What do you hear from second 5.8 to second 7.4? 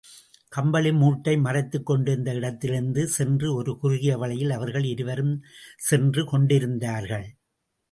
சென்று கொண்டிருந்தார்கள்.